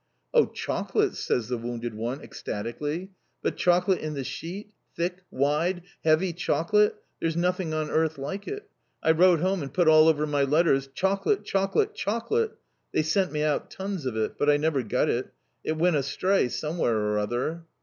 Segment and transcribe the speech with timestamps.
[0.33, 3.11] "Oh, chocolates!" says the wounded one, ecstatically.
[3.43, 8.67] "But chocolate in the sheet thick, wide, heavy chocolate there's nothing on earth like it!
[9.03, 12.53] I wrote home, and put all over my letters, Chocolate, chocolate, CHOCOLATE.
[12.91, 14.39] They sent me out tons of it.
[14.39, 15.31] But I never got it.
[15.63, 17.65] It went astray, somewhere or other."